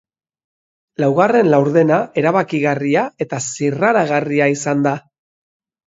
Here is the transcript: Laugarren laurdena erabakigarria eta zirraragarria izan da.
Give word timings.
Laugarren 1.03 1.51
laurdena 1.55 2.01
erabakigarria 2.23 3.07
eta 3.27 3.45
zirraragarria 3.53 4.53
izan 4.59 4.87
da. 4.91 5.01